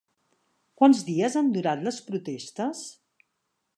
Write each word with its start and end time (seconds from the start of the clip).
Quants 0.81 1.03
dies 1.09 1.37
han 1.41 1.51
durat 1.57 1.85
les 1.89 1.99
protestes? 2.07 2.85